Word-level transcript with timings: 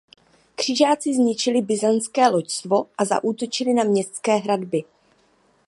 Křižáci 0.55 1.13
zničili 1.15 1.61
byzantské 1.61 2.27
loďstvo 2.29 2.87
a 2.97 3.05
zaútočili 3.05 3.73
na 3.73 3.83
městské 3.83 4.35
hradby. 4.35 4.83